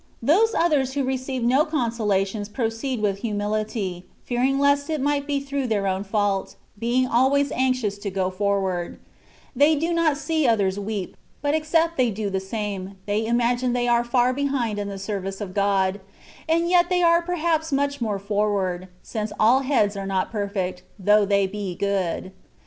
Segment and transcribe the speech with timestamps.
[0.11, 5.27] * Those others who receive no consolations pro ceed with humility, fearing lest it might
[5.27, 8.97] be through their own fault, being always anxious to go forward:
[9.55, 13.87] they do not see others weep, but except they do the same, they imagine they
[13.87, 15.99] are far belund in the service of God,
[16.49, 21.25] and yet they are perhaps much more forward, since all heads are not perfect, though
[21.27, 22.31] they be good.